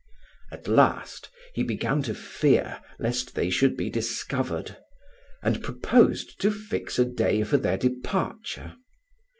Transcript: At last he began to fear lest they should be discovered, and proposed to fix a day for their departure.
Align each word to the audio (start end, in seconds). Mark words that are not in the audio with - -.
At 0.51 0.67
last 0.67 1.29
he 1.53 1.61
began 1.61 2.01
to 2.09 2.15
fear 2.15 2.81
lest 2.97 3.35
they 3.35 3.51
should 3.51 3.77
be 3.77 3.91
discovered, 3.91 4.75
and 5.43 5.61
proposed 5.61 6.39
to 6.41 6.49
fix 6.49 6.97
a 6.97 7.05
day 7.05 7.43
for 7.43 7.57
their 7.57 7.77
departure. 7.77 8.77